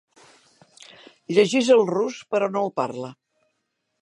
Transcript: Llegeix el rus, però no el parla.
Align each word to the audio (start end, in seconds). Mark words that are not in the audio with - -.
Llegeix 1.39 1.69
el 1.77 1.85
rus, 1.93 2.19
però 2.33 2.51
no 2.57 2.65
el 2.67 2.75
parla. 2.83 3.15